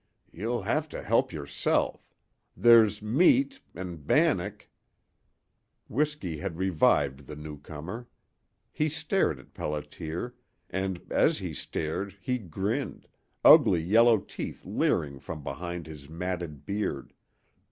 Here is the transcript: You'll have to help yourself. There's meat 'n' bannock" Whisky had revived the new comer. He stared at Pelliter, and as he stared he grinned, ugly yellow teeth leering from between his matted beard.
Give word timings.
You'll 0.31 0.63
have 0.63 0.89
to 0.89 1.03
help 1.03 1.31
yourself. 1.31 2.09
There's 2.57 3.03
meat 3.03 3.61
'n' 3.75 3.97
bannock" 3.97 4.67
Whisky 5.89 6.37
had 6.37 6.57
revived 6.57 7.27
the 7.27 7.35
new 7.35 7.59
comer. 7.59 8.07
He 8.71 8.89
stared 8.89 9.37
at 9.37 9.53
Pelliter, 9.53 10.33
and 10.71 11.05
as 11.11 11.37
he 11.37 11.53
stared 11.53 12.17
he 12.19 12.39
grinned, 12.39 13.07
ugly 13.45 13.83
yellow 13.83 14.17
teeth 14.17 14.65
leering 14.65 15.19
from 15.19 15.43
between 15.43 15.83
his 15.85 16.09
matted 16.09 16.65
beard. 16.65 17.13